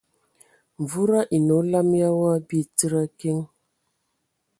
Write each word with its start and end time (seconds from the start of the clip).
Wuda 0.89 1.19
anə 1.35 1.51
olam 1.59 1.89
ya 2.01 2.09
wa 2.19 2.33
bi 2.47 2.59
tsid 2.77 2.93
a 3.01 3.03
kiŋ. 3.19 3.39